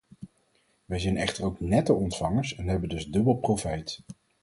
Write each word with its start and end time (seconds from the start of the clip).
Wij 0.85 0.99
zijn 0.99 1.17
echter 1.17 1.45
ook 1.45 1.59
netto-ontvangers 1.59 2.55
en 2.55 2.67
hebben 2.67 2.89
dus 2.89 3.07
dubbel 3.07 3.33
profijt. 3.35 4.01